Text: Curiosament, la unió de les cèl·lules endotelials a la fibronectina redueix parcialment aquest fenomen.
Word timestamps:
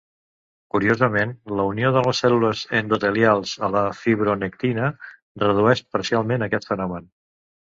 Curiosament, 0.75 1.33
la 1.59 1.65
unió 1.71 1.91
de 1.97 2.01
les 2.07 2.21
cèl·lules 2.23 2.63
endotelials 2.79 3.53
a 3.67 3.69
la 3.77 3.83
fibronectina 3.99 4.89
redueix 5.45 5.85
parcialment 5.99 6.49
aquest 6.49 6.71
fenomen. 6.73 7.11